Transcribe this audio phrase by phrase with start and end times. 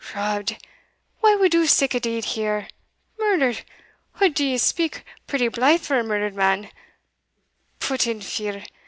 [0.15, 0.57] "Robbed!
[1.21, 2.67] wha wad do sic a deed here?
[3.19, 3.61] Murdered!
[4.19, 6.71] od ye speak pretty blithe for a murdered man
[7.79, 8.63] Put in fear!